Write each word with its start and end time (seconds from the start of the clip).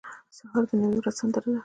سهار 0.37 0.63
د 0.69 0.71
نوې 0.81 0.97
ورځې 0.99 1.17
سندره 1.19 1.47
ده. 1.53 1.59